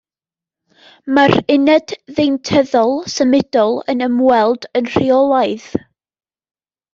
[1.17, 5.69] Mae'r uned ddeintyddol symudol yn ymweld yn rheolaidd